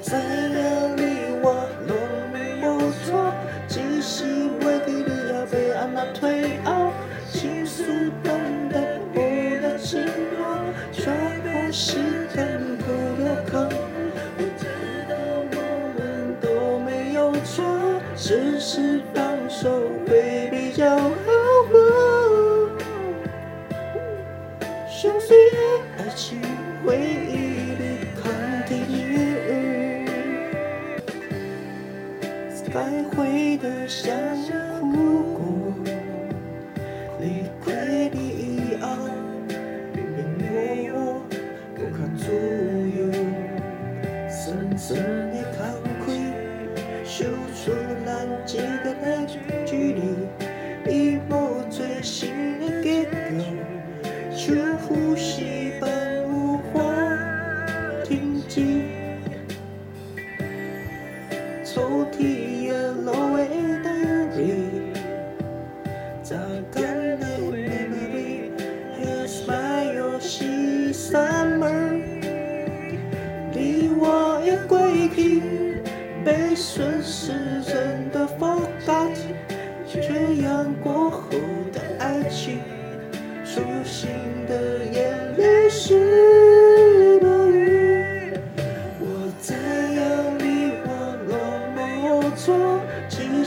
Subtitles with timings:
[0.00, 1.00] 怎样你
[1.42, 1.94] 我都
[2.32, 3.32] 没有错，
[3.68, 4.24] 只是
[4.60, 6.92] 为给你要被按捺退后，
[7.30, 7.82] 倾诉
[8.22, 8.32] 等
[8.70, 8.80] 待
[9.12, 10.00] 不了承
[10.36, 10.40] 诺，
[10.92, 11.98] 说破时
[12.34, 12.84] 间不
[13.22, 13.68] 留空。
[14.38, 14.66] 我知
[15.08, 15.14] 道
[15.52, 15.56] 我
[15.98, 16.00] 们
[16.40, 17.64] 都没有错，
[18.16, 21.31] 只是放手会比较好
[32.74, 34.10] 该回的想
[34.80, 34.94] 哭
[35.34, 35.42] 过，
[37.20, 38.86] 离开你以后，
[40.90, 41.22] 我
[41.74, 42.32] 不堪左
[42.96, 43.12] 右，
[44.26, 44.40] 深
[44.78, 44.96] 深
[45.32, 45.60] 的惭
[46.02, 46.32] 愧，
[47.04, 47.62] 说出
[48.06, 48.10] 来
[48.46, 49.04] 几个来
[49.66, 50.00] 距离，
[50.90, 53.10] 一抹最新的结构。
[54.34, 55.88] 深呼吸，般
[61.74, 63.48] 抽屉也漏未
[63.82, 63.88] 打
[64.34, 64.36] 开，
[66.22, 66.36] 榨
[66.70, 68.50] 干的 memory。
[69.00, 71.98] Here's my 游戏 summer，
[73.54, 75.40] 离我也归去，
[76.22, 77.32] 被顺时
[77.64, 79.16] 针的 forgot，
[79.90, 81.30] 这样过后
[81.72, 82.58] 的爱情。
[83.46, 84.10] 手心
[84.46, 84.84] 的